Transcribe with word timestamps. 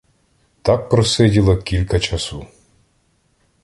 Так 0.61 0.89
просиділа 0.89 1.57
кілька 1.57 1.99
часу. 1.99 2.47